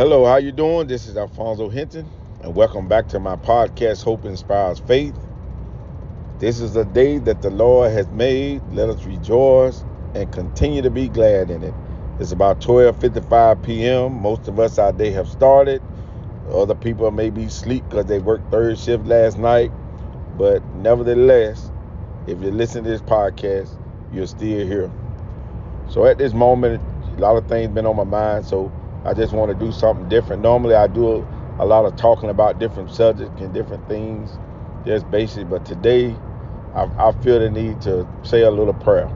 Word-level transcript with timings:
Hello, 0.00 0.24
how 0.24 0.36
you 0.38 0.50
doing? 0.50 0.86
This 0.86 1.06
is 1.06 1.18
Alfonso 1.18 1.68
Hinton, 1.68 2.08
and 2.42 2.54
welcome 2.54 2.88
back 2.88 3.06
to 3.08 3.20
my 3.20 3.36
podcast, 3.36 4.02
Hope 4.02 4.24
Inspires 4.24 4.78
Faith. 4.78 5.14
This 6.38 6.58
is 6.58 6.74
a 6.74 6.86
day 6.86 7.18
that 7.18 7.42
the 7.42 7.50
Lord 7.50 7.92
has 7.92 8.08
made. 8.08 8.62
Let 8.72 8.88
us 8.88 9.04
rejoice 9.04 9.84
and 10.14 10.32
continue 10.32 10.80
to 10.80 10.88
be 10.88 11.10
glad 11.10 11.50
in 11.50 11.62
it. 11.62 11.74
It's 12.18 12.32
about 12.32 12.62
12:55 12.62 13.62
p.m. 13.62 14.22
Most 14.22 14.48
of 14.48 14.58
us 14.58 14.78
our 14.78 14.90
day 14.90 15.10
have 15.10 15.28
started. 15.28 15.82
Other 16.50 16.74
people 16.74 17.10
may 17.10 17.28
be 17.28 17.44
asleep 17.44 17.84
because 17.90 18.06
they 18.06 18.20
worked 18.20 18.50
third 18.50 18.78
shift 18.78 19.04
last 19.04 19.36
night. 19.36 19.70
But 20.38 20.64
nevertheless, 20.76 21.70
if 22.26 22.40
you 22.40 22.50
listen 22.52 22.84
to 22.84 22.88
this 22.88 23.02
podcast, 23.02 23.76
you're 24.14 24.26
still 24.26 24.66
here. 24.66 24.90
So 25.90 26.06
at 26.06 26.16
this 26.16 26.32
moment, 26.32 26.82
a 27.18 27.20
lot 27.20 27.36
of 27.36 27.46
things 27.48 27.68
been 27.74 27.84
on 27.84 27.96
my 27.96 28.04
mind. 28.04 28.46
So 28.46 28.72
I 29.04 29.14
just 29.14 29.32
want 29.32 29.50
to 29.58 29.66
do 29.66 29.72
something 29.72 30.08
different. 30.08 30.42
Normally, 30.42 30.74
I 30.74 30.86
do 30.86 31.26
a 31.58 31.66
lot 31.66 31.86
of 31.86 31.96
talking 31.96 32.30
about 32.30 32.58
different 32.58 32.90
subjects 32.90 33.40
and 33.40 33.52
different 33.54 33.86
things, 33.88 34.38
just 34.86 35.10
basic. 35.10 35.48
But 35.48 35.64
today, 35.64 36.16
I, 36.74 36.84
I 36.98 37.12
feel 37.22 37.38
the 37.40 37.50
need 37.50 37.80
to 37.82 38.06
say 38.22 38.42
a 38.42 38.50
little 38.50 38.74
prayer, 38.74 39.08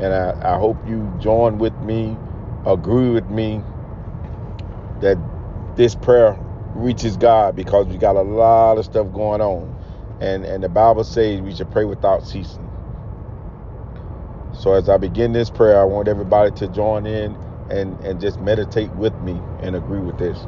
and 0.00 0.14
I, 0.14 0.54
I 0.54 0.58
hope 0.58 0.76
you 0.88 1.12
join 1.20 1.58
with 1.58 1.76
me, 1.82 2.16
agree 2.66 3.10
with 3.10 3.28
me 3.30 3.62
that 5.00 5.18
this 5.76 5.94
prayer 5.94 6.38
reaches 6.74 7.16
God 7.16 7.56
because 7.56 7.86
we 7.86 7.98
got 7.98 8.16
a 8.16 8.22
lot 8.22 8.78
of 8.78 8.84
stuff 8.84 9.12
going 9.12 9.40
on, 9.40 9.74
and 10.20 10.44
and 10.44 10.62
the 10.62 10.68
Bible 10.68 11.04
says 11.04 11.40
we 11.40 11.54
should 11.54 11.70
pray 11.72 11.84
without 11.84 12.26
ceasing. 12.26 12.68
So 14.54 14.72
as 14.74 14.88
I 14.88 14.96
begin 14.96 15.32
this 15.32 15.50
prayer, 15.50 15.80
I 15.80 15.84
want 15.84 16.08
everybody 16.08 16.52
to 16.56 16.68
join 16.68 17.06
in 17.06 17.36
and, 17.70 17.98
and 18.04 18.20
just 18.20 18.40
meditate 18.40 18.92
with 18.92 19.14
me 19.22 19.40
and 19.62 19.76
agree 19.76 20.00
with 20.00 20.18
this. 20.18 20.46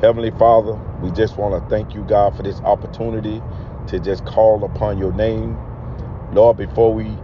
Heavenly 0.00 0.32
Father, 0.32 0.74
we 1.02 1.10
just 1.12 1.38
want 1.38 1.54
to 1.62 1.70
thank 1.70 1.94
you, 1.94 2.02
God, 2.04 2.36
for 2.36 2.42
this 2.42 2.60
opportunity 2.62 3.42
to 3.88 4.00
just 4.00 4.26
call 4.26 4.64
upon 4.64 4.98
your 4.98 5.12
name. 5.14 5.58
Lord, 6.32 6.58
before 6.58 6.94
we 6.94 7.16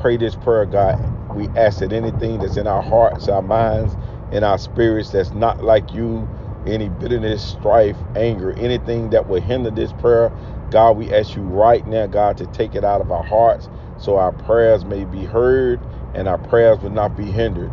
pray 0.00 0.16
this 0.16 0.34
prayer, 0.36 0.66
God, 0.66 0.98
we 1.36 1.48
ask 1.50 1.80
that 1.80 1.92
anything 1.92 2.40
that's 2.40 2.56
in 2.56 2.66
our 2.66 2.82
hearts, 2.82 3.28
our 3.28 3.42
minds, 3.42 3.96
in 4.32 4.44
our 4.44 4.58
spirits 4.58 5.10
that's 5.10 5.32
not 5.32 5.64
like 5.64 5.92
you, 5.94 6.28
any 6.66 6.88
bitterness, 6.88 7.42
strife, 7.44 7.96
anger, 8.16 8.52
anything 8.58 9.10
that 9.10 9.28
will 9.28 9.40
hinder 9.42 9.70
this 9.70 9.92
prayer, 9.94 10.32
God, 10.70 10.96
we 10.96 11.12
ask 11.12 11.36
you 11.36 11.42
right 11.42 11.86
now, 11.86 12.06
God, 12.06 12.38
to 12.38 12.46
take 12.48 12.74
it 12.74 12.84
out 12.84 13.00
of 13.00 13.12
our 13.12 13.24
hearts 13.24 13.68
so 13.98 14.16
our 14.16 14.32
prayers 14.32 14.84
may 14.84 15.04
be 15.04 15.24
heard 15.24 15.80
and 16.14 16.28
our 16.28 16.38
prayers 16.38 16.80
will 16.80 16.90
not 16.90 17.16
be 17.16 17.26
hindered. 17.26 17.72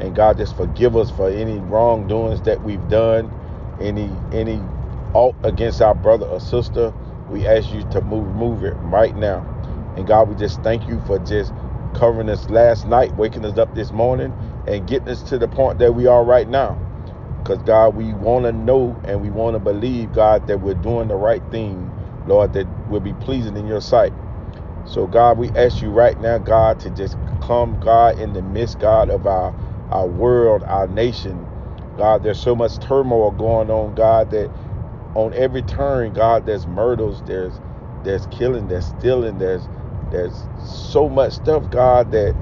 And 0.00 0.14
God, 0.14 0.38
just 0.38 0.56
forgive 0.56 0.96
us 0.96 1.10
for 1.10 1.30
any 1.30 1.58
wrongdoings 1.58 2.42
that 2.42 2.62
we've 2.62 2.86
done, 2.88 3.32
any 3.80 4.10
any 4.32 4.62
alt 5.14 5.36
against 5.44 5.82
our 5.82 5.94
brother 5.94 6.26
or 6.26 6.40
sister. 6.40 6.92
We 7.30 7.46
ask 7.46 7.70
you 7.72 7.82
to 7.92 8.02
move 8.02 8.34
move 8.36 8.64
it 8.64 8.74
right 8.82 9.16
now. 9.16 9.46
And 9.96 10.06
God, 10.06 10.28
we 10.28 10.36
just 10.36 10.62
thank 10.62 10.88
you 10.88 11.00
for 11.06 11.18
just 11.20 11.52
covering 11.94 12.28
us 12.28 12.50
last 12.50 12.86
night, 12.86 13.16
waking 13.16 13.44
us 13.44 13.58
up 13.58 13.74
this 13.74 13.92
morning, 13.92 14.34
and 14.66 14.86
getting 14.88 15.08
us 15.08 15.22
to 15.24 15.38
the 15.38 15.48
point 15.48 15.78
that 15.80 15.94
we 15.94 16.06
are 16.06 16.24
right 16.24 16.48
now. 16.48 16.78
Because 17.38 17.62
God, 17.62 17.96
we 17.96 18.14
want 18.14 18.44
to 18.44 18.52
know 18.52 19.00
and 19.04 19.22
we 19.22 19.30
want 19.30 19.54
to 19.54 19.60
believe, 19.60 20.12
God, 20.12 20.46
that 20.48 20.60
we're 20.60 20.74
doing 20.74 21.08
the 21.08 21.16
right 21.16 21.42
thing, 21.50 21.90
Lord, 22.26 22.52
that 22.54 22.66
will 22.88 23.00
be 23.00 23.14
pleasing 23.14 23.56
in 23.56 23.66
your 23.66 23.80
sight. 23.80 24.12
So 24.86 25.06
God, 25.06 25.38
we 25.38 25.50
ask 25.52 25.82
you 25.82 25.90
right 25.90 26.20
now, 26.20 26.38
God, 26.38 26.80
to 26.80 26.90
just 26.90 27.16
come, 27.42 27.78
God, 27.80 28.18
in 28.18 28.34
the 28.34 28.42
midst, 28.42 28.80
God, 28.80 29.10
of 29.10 29.26
our 29.26 29.54
our 29.90 30.06
world, 30.06 30.62
our 30.64 30.86
nation. 30.88 31.46
God, 31.96 32.22
there's 32.22 32.40
so 32.40 32.54
much 32.54 32.78
turmoil 32.78 33.30
going 33.30 33.70
on, 33.70 33.94
God, 33.94 34.30
that 34.30 34.50
on 35.14 35.32
every 35.34 35.62
turn, 35.62 36.12
God, 36.12 36.46
there's 36.46 36.66
murders, 36.66 37.22
there's 37.26 37.60
there's 38.04 38.26
killing, 38.26 38.68
there's 38.68 38.86
stealing, 38.86 39.38
there's 39.38 39.68
there's 40.10 40.44
so 40.64 41.08
much 41.08 41.32
stuff, 41.32 41.70
God, 41.70 42.12
that 42.12 42.34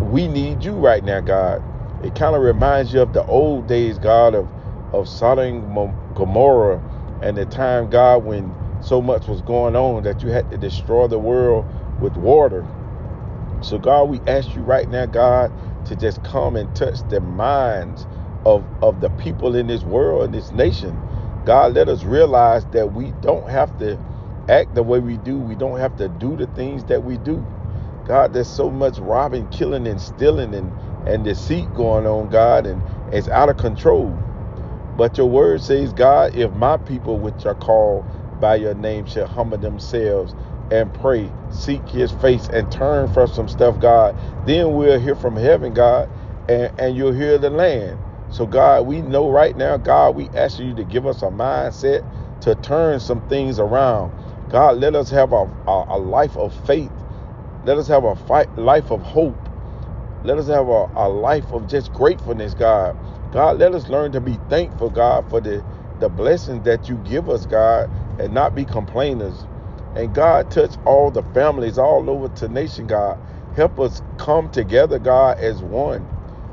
we 0.00 0.28
need 0.28 0.64
you 0.64 0.72
right 0.72 1.04
now, 1.04 1.20
God. 1.20 1.62
It 2.04 2.14
kind 2.14 2.36
of 2.36 2.42
reminds 2.42 2.92
you 2.92 3.00
of 3.00 3.12
the 3.12 3.24
old 3.24 3.66
days, 3.66 3.98
God, 3.98 4.34
of 4.34 4.48
of 4.92 5.08
Sodom 5.08 5.76
and 5.76 6.16
Gomorrah 6.16 6.82
and 7.22 7.36
the 7.36 7.46
time, 7.46 7.90
God, 7.90 8.24
when 8.24 8.54
so 8.82 9.00
much 9.00 9.26
was 9.26 9.42
going 9.42 9.74
on 9.76 10.02
that 10.04 10.22
you 10.22 10.28
had 10.28 10.50
to 10.50 10.58
destroy 10.58 11.06
the 11.08 11.18
world 11.18 11.64
with 12.00 12.16
water. 12.16 12.66
So, 13.62 13.78
God, 13.78 14.04
we 14.04 14.20
ask 14.26 14.54
you 14.54 14.60
right 14.62 14.88
now, 14.88 15.06
God, 15.06 15.50
to 15.88 15.96
just 15.96 16.22
come 16.24 16.56
and 16.56 16.74
touch 16.76 16.98
the 17.10 17.20
minds 17.20 18.06
of, 18.46 18.64
of 18.82 19.00
the 19.00 19.10
people 19.10 19.56
in 19.56 19.68
this 19.68 19.84
world, 19.84 20.24
in 20.26 20.32
this 20.32 20.52
nation. 20.52 20.98
God, 21.46 21.74
let 21.74 21.88
us 21.88 22.04
realize 22.04 22.66
that 22.72 22.92
we 22.94 23.12
don't 23.22 23.48
have 23.50 23.76
to 23.80 23.98
act 24.48 24.74
the 24.74 24.82
way 24.84 25.00
we 25.00 25.18
do. 25.18 25.38
We 25.38 25.56
don't 25.56 25.78
have 25.80 25.96
to 25.98 26.08
do 26.08 26.36
the 26.36 26.48
things 26.48 26.84
that 26.86 27.04
we 27.04 27.18
do. 27.18 27.44
God, 28.06 28.32
there's 28.34 28.50
so 28.50 28.70
much 28.70 28.98
robbing, 28.98 29.48
killing, 29.50 29.86
and 29.86 30.00
stealing 30.00 30.54
and, 30.54 30.72
and 31.08 31.24
deceit 31.24 31.72
going 31.74 32.06
on, 32.06 32.30
God, 32.30 32.66
and 32.66 32.82
it's 33.12 33.28
out 33.28 33.48
of 33.50 33.58
control. 33.58 34.18
But 34.96 35.18
your 35.18 35.28
word 35.30 35.62
says, 35.62 35.92
God, 35.92 36.34
if 36.36 36.52
my 36.52 36.76
people, 36.78 37.18
which 37.18 37.46
are 37.46 37.54
called 37.56 38.06
by 38.40 38.56
your 38.56 38.74
name, 38.74 39.06
shall 39.06 39.26
humble 39.26 39.58
themselves 39.58 40.34
and 40.72 40.92
pray, 40.94 41.32
seek 41.50 41.86
his 41.88 42.12
face, 42.12 42.48
and 42.48 42.70
turn 42.72 43.08
from 43.08 43.28
some 43.28 43.48
stuff, 43.48 43.80
God, 43.80 44.16
then 44.46 44.74
we'll 44.74 45.00
hear 45.00 45.16
from 45.16 45.36
heaven, 45.36 45.74
God, 45.74 46.10
and, 46.48 46.72
and 46.80 46.96
you'll 46.96 47.12
hear 47.12 47.38
the 47.38 47.50
land. 47.50 47.98
So, 48.30 48.46
God, 48.46 48.86
we 48.86 49.02
know 49.02 49.30
right 49.30 49.56
now, 49.56 49.76
God, 49.78 50.16
we 50.16 50.28
ask 50.30 50.58
you 50.60 50.74
to 50.76 50.84
give 50.84 51.06
us 51.06 51.22
a 51.22 51.26
mindset 51.26 52.04
to 52.42 52.54
turn 52.56 53.00
some 53.00 53.26
things 53.28 53.58
around. 53.58 54.12
God, 54.50 54.78
let 54.78 54.96
us 54.96 55.10
have 55.10 55.32
a, 55.32 55.44
a, 55.68 55.86
a 55.90 55.98
life 55.98 56.36
of 56.36 56.54
faith. 56.66 56.92
Let 57.64 57.78
us 57.78 57.88
have 57.88 58.04
a 58.04 58.16
fight, 58.16 58.56
life 58.58 58.90
of 58.92 59.02
hope. 59.02 59.36
Let 60.24 60.38
us 60.38 60.48
have 60.48 60.68
a, 60.68 60.88
a 60.96 61.08
life 61.08 61.46
of 61.52 61.68
just 61.68 61.92
gratefulness, 61.94 62.54
God. 62.54 62.96
God, 63.32 63.58
let 63.58 63.74
us 63.74 63.88
learn 63.88 64.12
to 64.12 64.20
be 64.20 64.38
thankful, 64.50 64.90
God, 64.90 65.28
for 65.30 65.40
the, 65.40 65.64
the 66.00 66.10
blessings 66.10 66.64
that 66.64 66.88
you 66.90 66.96
give 66.98 67.30
us, 67.30 67.46
God, 67.46 67.90
and 68.20 68.34
not 68.34 68.54
be 68.54 68.64
complainers. 68.66 69.46
And 69.96 70.14
God, 70.14 70.50
touch 70.52 70.76
all 70.86 71.10
the 71.12 71.24
families 71.34 71.78
all 71.78 72.10
over 72.10 72.28
the 72.28 72.48
nation, 72.50 72.88
God. 72.88 73.18
Help 73.56 73.80
us 73.80 74.02
come 74.18 74.50
together, 74.50 75.00
God, 75.00 75.38
as 75.40 75.62
one. 75.62 76.06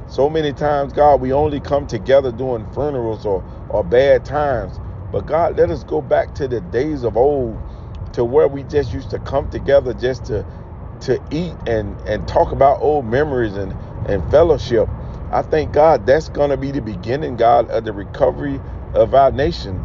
So 0.10 0.30
many 0.30 0.54
times, 0.54 0.94
God, 0.94 1.22
we 1.22 1.34
only 1.34 1.62
come 1.62 1.88
together 1.88 2.32
during 2.34 2.66
funerals 2.74 3.26
or, 3.26 3.44
or 3.70 3.84
bad 3.86 4.26
times. 4.26 4.80
But 5.12 5.28
God, 5.28 5.58
let 5.58 5.72
us 5.72 5.84
go 5.86 6.02
back 6.02 6.36
to 6.36 6.50
the 6.50 6.62
days 6.62 7.04
of 7.04 7.18
old, 7.18 7.60
to 8.14 8.26
where 8.26 8.50
we 8.50 8.64
just 8.66 8.94
used 8.94 9.12
to 9.12 9.20
come 9.20 9.50
together 9.52 9.94
just 9.96 10.26
to 10.28 10.46
to 11.02 11.22
eat 11.32 11.56
and, 11.68 12.00
and 12.02 12.28
talk 12.28 12.54
about 12.54 12.82
old 12.82 13.06
memories 13.06 13.56
and, 13.56 13.74
and 14.10 14.30
fellowship. 14.32 14.90
I 15.32 15.44
think, 15.44 15.74
God, 15.74 16.08
that's 16.08 16.30
to 16.52 16.58
be 16.58 16.72
the 16.72 16.82
beginning, 16.82 17.38
God, 17.38 17.70
of 17.72 17.86
the 17.86 17.94
recovery 17.94 18.62
of 18.96 19.16
our 19.16 19.32
nation. 19.32 19.76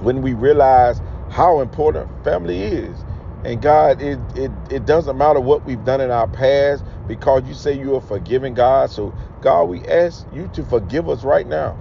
When 0.00 0.22
we 0.22 0.34
realize 0.34 1.00
how 1.34 1.60
important 1.60 2.08
family 2.24 2.60
is. 2.62 3.04
And 3.44 3.62
God, 3.62 4.02
it, 4.02 4.20
it, 4.36 4.52
it 4.70 4.86
doesn't 4.86 5.18
matter 5.18 5.40
what 5.40 5.66
we've 5.66 5.84
done 5.84 6.00
in 6.00 6.10
our 6.12 6.28
past 6.28 6.84
because 7.08 7.44
you 7.46 7.54
say 7.54 7.78
you 7.78 7.96
are 7.96 8.02
forgiving 8.02 8.54
God. 8.54 8.90
So, 8.90 9.14
God, 9.42 9.64
we 9.64 9.84
ask 9.86 10.26
you 10.32 10.48
to 10.54 10.64
forgive 10.64 11.10
us 11.10 11.24
right 11.24 11.46
now. 11.48 11.78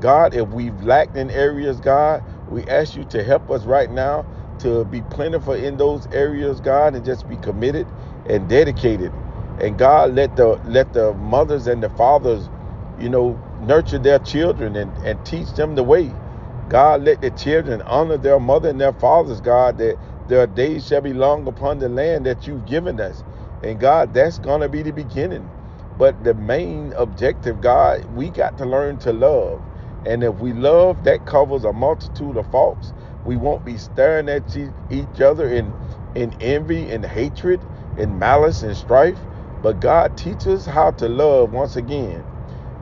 God, 0.00 0.34
if 0.34 0.48
we've 0.50 0.80
lacked 0.82 1.16
in 1.16 1.30
areas, 1.30 1.80
God, 1.80 2.24
we 2.50 2.64
ask 2.66 2.96
you 2.96 3.04
to 3.06 3.24
help 3.24 3.50
us 3.50 3.64
right 3.64 3.90
now 3.90 4.26
to 4.60 4.84
be 4.86 5.02
plentiful 5.02 5.54
in 5.54 5.78
those 5.78 6.08
areas, 6.08 6.60
God, 6.60 6.96
and 6.96 7.04
just 7.06 7.28
be 7.28 7.36
committed 7.38 7.88
and 8.28 8.48
dedicated. 8.48 9.12
And 9.60 9.78
God, 9.78 10.14
let 10.14 10.36
the 10.36 10.60
let 10.66 10.92
the 10.94 11.14
mothers 11.14 11.68
and 11.68 11.82
the 11.82 11.90
fathers, 11.90 12.50
you 13.00 13.10
know, 13.10 13.40
nurture 13.62 14.00
their 14.00 14.20
children 14.20 14.76
and, 14.76 14.92
and 14.98 15.24
teach 15.26 15.52
them 15.54 15.76
the 15.76 15.84
way. 15.84 16.12
God, 16.68 17.04
let 17.04 17.22
the 17.22 17.30
children 17.30 17.82
honor 17.82 18.18
their 18.18 18.40
mother 18.40 18.70
and 18.70 18.80
their 18.80 18.94
fathers, 18.94 19.40
God, 19.40 19.78
that 19.78 19.98
their 20.28 20.48
days 20.48 20.86
shall 20.88 21.02
be 21.02 21.14
long 21.14 21.46
upon 21.46 21.78
the 21.78 21.88
land 21.88 22.26
that 22.26 22.46
you've 22.48 22.66
given 22.66 23.00
us. 23.00 23.24
And 23.62 23.80
God, 23.80 24.14
that's 24.14 24.40
going 24.40 24.62
to 24.62 24.68
be 24.68 24.82
the 24.82 24.92
beginning. 24.92 25.48
But 25.98 26.24
the 26.24 26.34
main 26.34 26.92
objective, 26.98 27.60
God, 27.62 28.04
we 28.16 28.30
got 28.30 28.58
to 28.58 28.66
learn 28.66 28.98
to 29.00 29.12
love. 29.14 29.62
And 30.06 30.24
if 30.24 30.34
we 30.36 30.54
love, 30.54 31.04
that 31.04 31.26
covers 31.26 31.64
a 31.64 31.72
multitude 31.72 32.36
of 32.36 32.50
faults. 32.50 32.94
We 33.24 33.36
won't 33.36 33.64
be 33.64 33.78
staring 33.78 34.28
at 34.28 34.56
each 34.90 35.20
other 35.22 35.48
in, 35.48 35.72
in 36.16 36.34
envy 36.42 36.90
and 36.90 37.06
hatred 37.06 37.60
and 37.98 38.18
malice 38.18 38.62
and 38.62 38.76
strife. 38.76 39.18
But 39.62 39.80
God 39.80 40.16
teaches 40.18 40.66
how 40.66 40.92
to 40.92 41.08
love 41.08 41.52
once 41.52 41.76
again. 41.76 42.24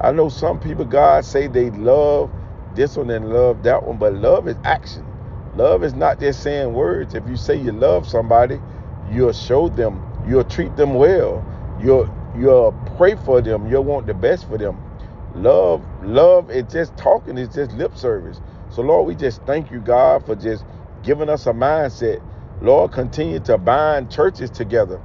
I 0.00 0.12
know 0.12 0.30
some 0.30 0.60
people, 0.60 0.86
God, 0.86 1.24
say 1.24 1.48
they 1.48 1.70
love 1.70 2.30
this 2.76 2.96
one 2.96 3.10
and 3.10 3.30
love 3.32 3.62
that 3.64 3.84
one. 3.84 3.98
But 3.98 4.14
love 4.14 4.48
is 4.48 4.56
action. 4.64 5.06
Love 5.56 5.84
is 5.84 5.94
not 5.94 6.20
just 6.20 6.42
saying 6.42 6.72
words. 6.72 7.14
If 7.14 7.28
you 7.28 7.36
say 7.36 7.56
you 7.56 7.72
love 7.72 8.08
somebody, 8.08 8.60
you'll 9.10 9.32
show 9.32 9.68
them, 9.68 10.02
you'll 10.28 10.44
treat 10.44 10.76
them 10.76 10.94
well, 10.94 11.44
you'll 11.80 12.08
you'll 12.38 12.72
pray 12.96 13.16
for 13.16 13.42
them, 13.42 13.68
you'll 13.68 13.84
want 13.84 14.06
the 14.06 14.14
best 14.14 14.48
for 14.48 14.58
them. 14.58 14.78
Love, 15.34 15.82
love, 16.04 16.50
it's 16.50 16.72
just 16.72 16.96
talking, 16.96 17.38
it's 17.38 17.54
just 17.54 17.72
lip 17.72 17.96
service. 17.96 18.40
So, 18.70 18.82
Lord, 18.82 19.06
we 19.06 19.14
just 19.16 19.42
thank 19.44 19.70
you, 19.70 19.80
God, 19.80 20.26
for 20.26 20.36
just 20.36 20.64
giving 21.04 21.28
us 21.28 21.46
a 21.46 21.52
mindset. 21.52 22.22
Lord, 22.62 22.92
continue 22.92 23.40
to 23.40 23.58
bind 23.58 24.10
churches 24.10 24.50
together. 24.50 25.00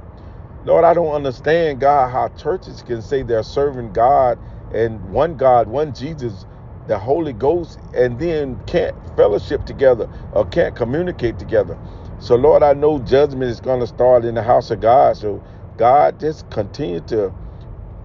Lord, 0.64 0.84
I 0.84 0.94
don't 0.94 1.12
understand, 1.14 1.80
God, 1.80 2.10
how 2.10 2.28
churches 2.30 2.82
can 2.82 3.02
say 3.02 3.22
they're 3.22 3.42
serving 3.42 3.92
God 3.94 4.38
and 4.74 5.02
one 5.12 5.36
God, 5.36 5.68
one 5.68 5.94
Jesus, 5.94 6.46
the 6.90 6.98
Holy 6.98 7.32
Ghost, 7.34 7.80
and 7.94 8.20
then 8.20 8.60
can't 8.66 8.96
fellowship 9.16 9.66
together 9.66 10.10
or 10.34 10.46
can't 10.46 10.76
communicate 10.76 11.38
together. 11.38 11.78
So, 12.20 12.36
Lord, 12.36 12.64
I 12.64 12.74
know 12.74 13.00
judgment 13.00 13.50
is 13.50 13.60
going 13.60 13.80
to 13.80 13.88
start 13.88 14.26
in 14.26 14.36
the 14.36 14.42
house 14.44 14.72
of 14.72 14.82
God. 14.82 15.16
So, 15.16 15.42
God, 15.78 16.20
just 16.20 16.50
continue 16.50 17.00
to 17.02 17.32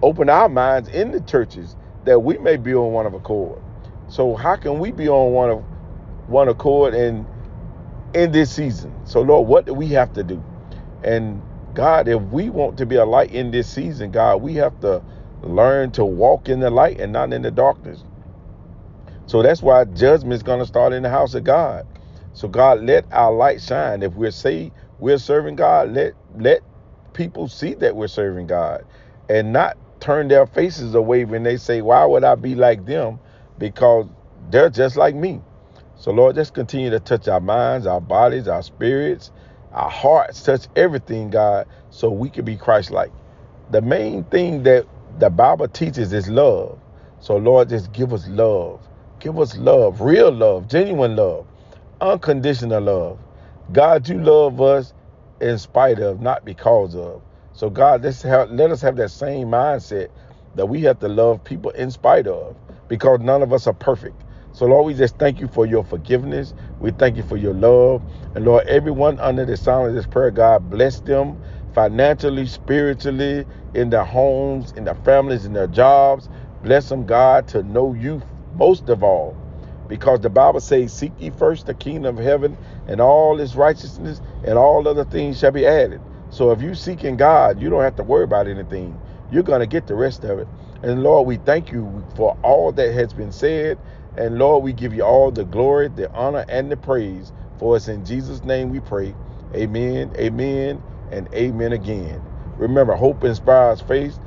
open 0.02 0.30
our 0.30 0.48
minds 0.48 0.88
in 0.90 1.12
the 1.12 1.20
churches 1.22 1.76
that 2.06 2.20
we 2.20 2.38
may 2.38 2.56
be 2.56 2.74
on 2.74 2.92
one 2.92 3.06
of 3.06 3.14
accord. 3.14 3.62
So, 4.08 4.36
how 4.36 4.56
can 4.56 4.78
we 4.80 4.92
be 4.92 5.08
on 5.08 5.32
one 5.32 5.50
of 5.50 5.64
one 6.28 6.48
accord 6.48 6.94
in 6.94 7.26
in 8.14 8.32
this 8.32 8.52
season? 8.52 8.94
So, 9.06 9.22
Lord, 9.22 9.48
what 9.48 9.66
do 9.66 9.74
we 9.74 9.88
have 9.88 10.12
to 10.14 10.24
do? 10.24 10.42
And 11.04 11.42
God, 11.74 12.08
if 12.08 12.22
we 12.24 12.50
want 12.50 12.78
to 12.78 12.86
be 12.86 12.96
a 12.96 13.06
light 13.06 13.32
in 13.32 13.50
this 13.52 13.68
season, 13.68 14.12
God, 14.12 14.42
we 14.42 14.54
have 14.54 14.78
to 14.80 15.02
learn 15.42 15.92
to 15.92 16.04
walk 16.04 16.48
in 16.48 16.60
the 16.60 16.70
light 16.70 17.00
and 17.00 17.12
not 17.12 17.32
in 17.32 17.42
the 17.42 17.52
darkness. 17.52 18.04
So 19.26 19.42
that's 19.42 19.62
why 19.62 19.84
judgment 19.86 20.34
is 20.34 20.44
going 20.44 20.60
to 20.60 20.66
start 20.66 20.92
in 20.94 21.02
the 21.04 21.10
house 21.10 21.34
of 21.34 21.44
God. 21.44 21.86
So 22.34 22.48
God, 22.48 22.82
let 22.82 23.06
our 23.12 23.32
light 23.32 23.62
shine. 23.62 24.02
If 24.04 24.14
we're 24.14 24.32
say 24.32 24.72
we're 25.00 25.18
serving 25.18 25.56
God, 25.56 25.92
let 25.92 26.14
let 26.36 26.62
people 27.14 27.48
see 27.48 27.74
that 27.76 27.96
we're 27.96 28.08
serving 28.08 28.48
God, 28.48 28.84
and 29.30 29.52
not 29.52 29.78
turn 30.00 30.28
their 30.28 30.46
faces 30.46 30.94
away 30.94 31.24
when 31.26 31.44
they 31.44 31.56
say, 31.58 31.82
"Why 31.82 32.04
would 32.06 32.24
I 32.24 32.36
be 32.36 32.56
like 32.56 32.86
them?" 32.86 33.20
Because 33.58 34.06
they're 34.50 34.70
just 34.70 34.96
like 34.96 35.14
me. 35.16 35.42
So 35.96 36.12
Lord, 36.12 36.36
just 36.36 36.54
continue 36.54 36.90
to 36.90 37.00
touch 37.00 37.28
our 37.28 37.40
minds, 37.40 37.86
our 37.86 38.02
bodies, 38.02 38.48
our 38.48 38.62
spirits, 38.62 39.32
our 39.72 39.90
hearts, 39.90 40.42
touch 40.42 40.68
everything, 40.76 41.30
God, 41.30 41.68
so 41.90 42.10
we 42.10 42.30
can 42.30 42.44
be 42.44 42.56
Christ 42.56 42.90
like. 42.92 43.12
The 43.72 43.82
main 43.82 44.24
thing 44.24 44.64
that 44.64 44.86
the 45.20 45.30
Bible 45.30 45.68
teaches 45.68 46.12
is 46.12 46.28
love. 46.28 46.78
So, 47.20 47.36
Lord, 47.38 47.70
just 47.70 47.92
give 47.92 48.12
us 48.14 48.28
love. 48.28 48.85
Give 49.26 49.40
us 49.40 49.58
love, 49.58 50.02
real 50.02 50.30
love, 50.30 50.68
genuine 50.68 51.16
love, 51.16 51.48
unconditional 52.00 52.80
love. 52.80 53.18
God, 53.72 54.08
you 54.08 54.20
love 54.22 54.60
us 54.62 54.94
in 55.40 55.58
spite 55.58 55.98
of, 55.98 56.20
not 56.20 56.44
because 56.44 56.94
of. 56.94 57.22
So, 57.52 57.68
God, 57.68 58.04
let's 58.04 58.22
have, 58.22 58.52
let 58.52 58.70
us 58.70 58.80
have 58.82 58.94
that 58.98 59.10
same 59.10 59.48
mindset 59.48 60.10
that 60.54 60.66
we 60.68 60.80
have 60.82 61.00
to 61.00 61.08
love 61.08 61.42
people 61.42 61.72
in 61.72 61.90
spite 61.90 62.28
of 62.28 62.56
because 62.86 63.18
none 63.18 63.42
of 63.42 63.52
us 63.52 63.66
are 63.66 63.74
perfect. 63.74 64.14
So, 64.52 64.66
Lord, 64.66 64.86
we 64.86 64.94
just 64.94 65.18
thank 65.18 65.40
you 65.40 65.48
for 65.48 65.66
your 65.66 65.82
forgiveness. 65.82 66.54
We 66.78 66.92
thank 66.92 67.16
you 67.16 67.24
for 67.24 67.36
your 67.36 67.54
love. 67.54 68.04
And, 68.36 68.44
Lord, 68.44 68.68
everyone 68.68 69.18
under 69.18 69.44
the 69.44 69.56
sound 69.56 69.88
of 69.88 69.96
this 69.96 70.06
prayer, 70.06 70.30
God, 70.30 70.70
bless 70.70 71.00
them 71.00 71.36
financially, 71.74 72.46
spiritually, 72.46 73.44
in 73.74 73.90
their 73.90 74.04
homes, 74.04 74.70
in 74.76 74.84
their 74.84 74.94
families, 74.94 75.46
in 75.46 75.52
their 75.52 75.66
jobs. 75.66 76.28
Bless 76.62 76.88
them, 76.90 77.06
God, 77.06 77.48
to 77.48 77.64
know 77.64 77.92
you 77.92 78.22
most 78.56 78.88
of 78.90 79.04
all. 79.04 79.36
Because 79.88 80.20
the 80.20 80.30
Bible 80.30 80.60
says, 80.60 80.92
Seek 80.94 81.12
ye 81.20 81.30
first 81.30 81.66
the 81.66 81.74
kingdom 81.74 82.18
of 82.18 82.24
heaven 82.24 82.56
and 82.88 83.00
all 83.00 83.40
its 83.40 83.56
righteousness, 83.56 84.20
and 84.44 84.58
all 84.58 84.88
other 84.88 85.04
things 85.04 85.38
shall 85.38 85.52
be 85.52 85.66
added. 85.66 86.00
So 86.30 86.52
if 86.52 86.62
you 86.62 86.74
seeking 86.74 87.16
God, 87.16 87.60
you 87.60 87.70
don't 87.70 87.82
have 87.82 87.96
to 87.96 88.04
worry 88.04 88.24
about 88.24 88.48
anything. 88.48 88.98
You're 89.32 89.44
going 89.44 89.60
to 89.60 89.66
get 89.66 89.86
the 89.88 89.94
rest 89.96 90.24
of 90.24 90.38
it. 90.40 90.48
And 90.82 91.02
Lord, 91.02 91.26
we 91.26 91.38
thank 91.38 91.72
you 91.72 92.04
for 92.16 92.36
all 92.42 92.72
that 92.72 92.94
has 92.94 93.12
been 93.14 93.32
said. 93.32 93.78
And 94.16 94.38
Lord, 94.38 94.64
we 94.64 94.72
give 94.74 94.94
you 94.94 95.04
all 95.04 95.30
the 95.32 95.44
glory, 95.44 95.88
the 95.88 96.12
honor, 96.14 96.44
and 96.48 96.70
the 96.72 96.76
praise. 96.78 97.32
For 97.58 97.76
us 97.76 97.88
in 97.88 98.04
Jesus' 98.04 98.44
name 98.44 98.70
we 98.70 98.80
pray. 98.80 99.14
Amen, 99.54 100.12
amen, 100.18 100.82
and 101.12 101.28
amen 101.34 101.72
again. 101.72 102.22
Remember, 102.58 102.94
hope 102.94 103.24
inspires 103.24 103.80
faith, 103.82 104.18